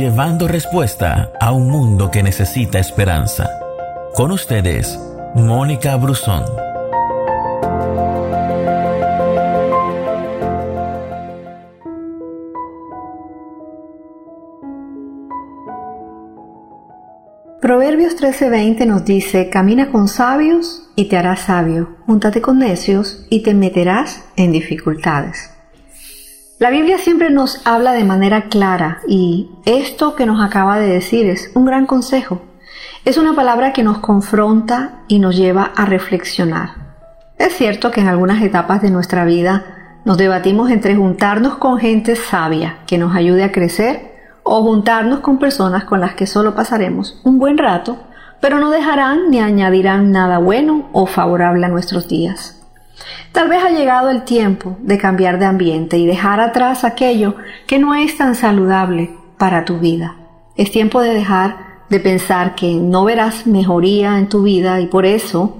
llevando 0.00 0.48
respuesta 0.48 1.30
a 1.38 1.52
un 1.52 1.68
mundo 1.68 2.10
que 2.10 2.22
necesita 2.22 2.78
esperanza. 2.78 3.50
Con 4.14 4.32
ustedes, 4.32 4.98
Mónica 5.34 5.94
Brusón. 5.96 6.42
Proverbios 17.60 18.16
13:20 18.16 18.86
nos 18.86 19.04
dice, 19.04 19.50
camina 19.50 19.92
con 19.92 20.08
sabios 20.08 20.88
y 20.96 21.10
te 21.10 21.18
harás 21.18 21.40
sabio, 21.40 21.96
júntate 22.06 22.40
con 22.40 22.58
necios 22.58 23.26
y 23.28 23.42
te 23.42 23.52
meterás 23.52 24.24
en 24.36 24.52
dificultades. 24.52 25.59
La 26.60 26.68
Biblia 26.68 26.98
siempre 26.98 27.30
nos 27.30 27.66
habla 27.66 27.92
de 27.92 28.04
manera 28.04 28.50
clara 28.50 28.98
y 29.08 29.48
esto 29.64 30.14
que 30.14 30.26
nos 30.26 30.44
acaba 30.44 30.78
de 30.78 30.88
decir 30.88 31.26
es 31.26 31.50
un 31.54 31.64
gran 31.64 31.86
consejo. 31.86 32.42
Es 33.06 33.16
una 33.16 33.34
palabra 33.34 33.72
que 33.72 33.82
nos 33.82 34.00
confronta 34.00 35.00
y 35.08 35.20
nos 35.20 35.38
lleva 35.38 35.72
a 35.74 35.86
reflexionar. 35.86 36.72
Es 37.38 37.54
cierto 37.54 37.90
que 37.90 38.02
en 38.02 38.08
algunas 38.08 38.42
etapas 38.42 38.82
de 38.82 38.90
nuestra 38.90 39.24
vida 39.24 40.00
nos 40.04 40.18
debatimos 40.18 40.70
entre 40.70 40.96
juntarnos 40.96 41.56
con 41.56 41.78
gente 41.78 42.14
sabia 42.14 42.80
que 42.86 42.98
nos 42.98 43.16
ayude 43.16 43.42
a 43.44 43.52
crecer 43.52 44.12
o 44.42 44.62
juntarnos 44.62 45.20
con 45.20 45.38
personas 45.38 45.84
con 45.84 46.00
las 46.00 46.12
que 46.12 46.26
solo 46.26 46.54
pasaremos 46.54 47.22
un 47.24 47.38
buen 47.38 47.56
rato, 47.56 47.96
pero 48.42 48.58
no 48.58 48.70
dejarán 48.70 49.30
ni 49.30 49.40
añadirán 49.40 50.12
nada 50.12 50.36
bueno 50.36 50.90
o 50.92 51.06
favorable 51.06 51.64
a 51.64 51.70
nuestros 51.70 52.06
días. 52.06 52.59
Tal 53.32 53.48
vez 53.48 53.62
ha 53.64 53.70
llegado 53.70 54.10
el 54.10 54.24
tiempo 54.24 54.76
de 54.80 54.98
cambiar 54.98 55.38
de 55.38 55.46
ambiente 55.46 55.98
y 55.98 56.06
dejar 56.06 56.40
atrás 56.40 56.84
aquello 56.84 57.36
que 57.66 57.78
no 57.78 57.94
es 57.94 58.16
tan 58.16 58.34
saludable 58.34 59.10
para 59.38 59.64
tu 59.64 59.78
vida. 59.78 60.16
Es 60.56 60.70
tiempo 60.70 61.00
de 61.00 61.14
dejar 61.14 61.70
de 61.88 62.00
pensar 62.00 62.54
que 62.54 62.74
no 62.74 63.04
verás 63.04 63.46
mejoría 63.46 64.18
en 64.18 64.28
tu 64.28 64.42
vida 64.42 64.80
y 64.80 64.86
por 64.86 65.06
eso 65.06 65.58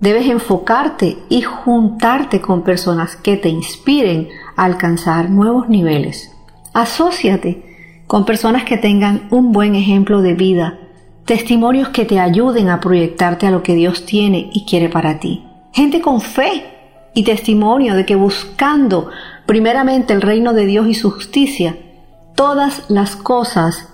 debes 0.00 0.28
enfocarte 0.28 1.18
y 1.28 1.42
juntarte 1.42 2.40
con 2.40 2.62
personas 2.62 3.16
que 3.16 3.36
te 3.36 3.48
inspiren 3.48 4.28
a 4.56 4.64
alcanzar 4.64 5.30
nuevos 5.30 5.68
niveles. 5.68 6.30
Asociate 6.72 8.02
con 8.06 8.24
personas 8.24 8.64
que 8.64 8.76
tengan 8.76 9.28
un 9.30 9.52
buen 9.52 9.74
ejemplo 9.74 10.20
de 10.20 10.34
vida, 10.34 10.78
testimonios 11.24 11.88
que 11.88 12.04
te 12.04 12.20
ayuden 12.20 12.68
a 12.68 12.80
proyectarte 12.80 13.46
a 13.46 13.50
lo 13.50 13.62
que 13.62 13.74
Dios 13.74 14.04
tiene 14.04 14.50
y 14.52 14.66
quiere 14.66 14.88
para 14.88 15.18
ti. 15.18 15.44
Gente 15.72 16.00
con 16.00 16.20
fe 16.20 16.73
y 17.14 17.22
testimonio 17.24 17.94
de 17.94 18.04
que 18.04 18.16
buscando 18.16 19.10
primeramente 19.46 20.12
el 20.12 20.22
reino 20.22 20.52
de 20.52 20.66
Dios 20.66 20.86
y 20.88 20.94
su 20.94 21.10
justicia, 21.10 21.76
todas 22.34 22.90
las 22.90 23.16
cosas 23.16 23.88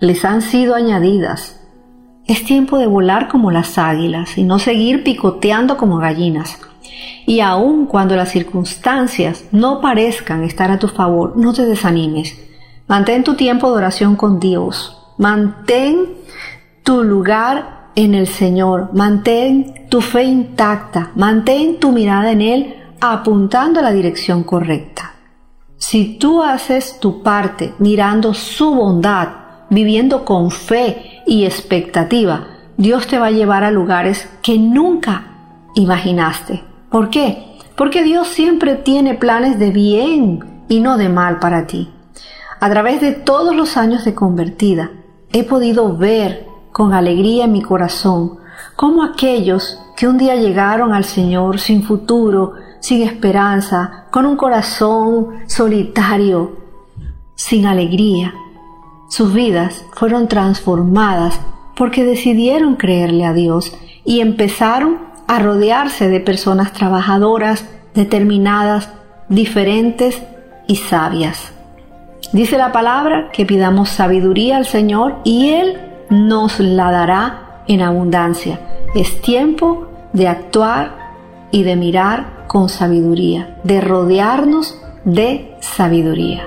les 0.00 0.24
han 0.24 0.42
sido 0.42 0.74
añadidas. 0.74 1.60
Es 2.26 2.44
tiempo 2.44 2.78
de 2.78 2.86
volar 2.86 3.28
como 3.28 3.50
las 3.50 3.78
águilas 3.78 4.38
y 4.38 4.44
no 4.44 4.58
seguir 4.58 5.02
picoteando 5.02 5.76
como 5.76 5.98
gallinas. 5.98 6.58
Y 7.26 7.40
aun 7.40 7.86
cuando 7.86 8.16
las 8.16 8.30
circunstancias 8.30 9.44
no 9.52 9.80
parezcan 9.80 10.44
estar 10.44 10.70
a 10.70 10.78
tu 10.78 10.88
favor, 10.88 11.36
no 11.36 11.52
te 11.52 11.64
desanimes 11.64 12.36
Mantén 12.92 13.24
tu 13.24 13.36
tiempo 13.36 13.70
de 13.70 13.78
oración 13.78 14.16
con 14.16 14.38
Dios. 14.38 14.98
Mantén 15.16 16.08
tu 16.82 17.02
lugar 17.02 17.81
en 17.94 18.14
el 18.14 18.26
Señor. 18.26 18.90
Mantén 18.92 19.88
tu 19.88 20.00
fe 20.00 20.24
intacta. 20.24 21.10
Mantén 21.14 21.78
tu 21.78 21.92
mirada 21.92 22.32
en 22.32 22.40
Él 22.40 22.74
apuntando 23.00 23.80
a 23.80 23.82
la 23.82 23.92
dirección 23.92 24.44
correcta. 24.44 25.14
Si 25.76 26.16
tú 26.18 26.42
haces 26.42 27.00
tu 27.00 27.22
parte 27.22 27.74
mirando 27.78 28.34
su 28.34 28.74
bondad, 28.74 29.28
viviendo 29.68 30.24
con 30.24 30.50
fe 30.50 31.22
y 31.26 31.44
expectativa, 31.44 32.46
Dios 32.76 33.06
te 33.06 33.18
va 33.18 33.26
a 33.26 33.32
llevar 33.32 33.64
a 33.64 33.70
lugares 33.70 34.28
que 34.42 34.58
nunca 34.58 35.24
imaginaste. 35.74 36.62
¿Por 36.90 37.10
qué? 37.10 37.58
Porque 37.76 38.02
Dios 38.02 38.28
siempre 38.28 38.76
tiene 38.76 39.14
planes 39.14 39.58
de 39.58 39.70
bien 39.70 40.64
y 40.68 40.80
no 40.80 40.96
de 40.96 41.08
mal 41.08 41.38
para 41.38 41.66
ti. 41.66 41.90
A 42.60 42.70
través 42.70 43.00
de 43.00 43.12
todos 43.12 43.56
los 43.56 43.76
años 43.76 44.04
de 44.04 44.14
convertida, 44.14 44.90
he 45.32 45.42
podido 45.42 45.96
ver 45.96 46.46
con 46.72 46.94
alegría 46.94 47.44
en 47.44 47.52
mi 47.52 47.62
corazón 47.62 48.38
cómo 48.76 49.02
aquellos 49.02 49.78
que 49.96 50.08
un 50.08 50.18
día 50.18 50.34
llegaron 50.36 50.92
al 50.92 51.04
Señor 51.04 51.60
sin 51.60 51.82
futuro, 51.82 52.54
sin 52.80 53.02
esperanza, 53.02 54.06
con 54.10 54.26
un 54.26 54.36
corazón 54.36 55.28
solitario, 55.46 56.56
sin 57.34 57.66
alegría, 57.66 58.34
sus 59.08 59.32
vidas 59.32 59.84
fueron 59.92 60.26
transformadas 60.26 61.38
porque 61.76 62.04
decidieron 62.04 62.76
creerle 62.76 63.26
a 63.26 63.32
Dios 63.32 63.76
y 64.04 64.20
empezaron 64.20 64.98
a 65.28 65.38
rodearse 65.38 66.08
de 66.08 66.20
personas 66.20 66.72
trabajadoras, 66.72 67.66
determinadas, 67.94 68.88
diferentes 69.28 70.22
y 70.66 70.76
sabias. 70.76 71.52
Dice 72.32 72.56
la 72.56 72.72
palabra 72.72 73.30
que 73.32 73.44
pidamos 73.44 73.90
sabiduría 73.90 74.56
al 74.56 74.66
Señor 74.66 75.16
y 75.24 75.50
Él 75.50 75.91
nos 76.12 76.60
la 76.60 76.90
dará 76.90 77.62
en 77.66 77.80
abundancia. 77.80 78.60
Es 78.94 79.20
tiempo 79.22 79.88
de 80.12 80.28
actuar 80.28 80.92
y 81.50 81.62
de 81.62 81.74
mirar 81.74 82.44
con 82.46 82.68
sabiduría, 82.68 83.56
de 83.64 83.80
rodearnos 83.80 84.78
de 85.04 85.56
sabiduría. 85.60 86.46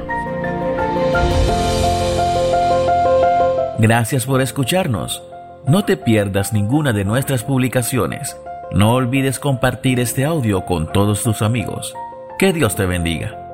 Gracias 3.79 4.25
por 4.25 4.41
escucharnos. 4.41 5.23
No 5.67 5.83
te 5.83 5.97
pierdas 5.97 6.53
ninguna 6.53 6.93
de 6.93 7.03
nuestras 7.03 7.43
publicaciones. 7.43 8.37
No 8.71 8.93
olvides 8.93 9.39
compartir 9.39 9.99
este 9.99 10.25
audio 10.25 10.65
con 10.65 10.91
todos 10.91 11.23
tus 11.23 11.41
amigos. 11.41 11.93
Que 12.37 12.53
Dios 12.53 12.75
te 12.75 12.85
bendiga. 12.85 13.44